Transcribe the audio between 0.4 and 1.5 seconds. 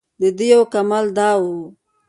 یو کمال دا و.